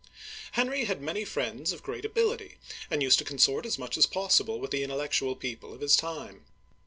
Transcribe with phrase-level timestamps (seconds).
[0.53, 2.57] Henry had many friends of great ability,
[2.89, 6.43] and used to consort as much as possible with the intellectual people of his time.